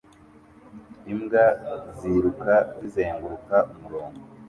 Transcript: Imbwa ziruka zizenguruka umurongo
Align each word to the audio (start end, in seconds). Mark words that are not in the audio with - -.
Imbwa 1.11 1.45
ziruka 1.97 2.53
zizenguruka 2.79 3.57
umurongo 3.73 4.19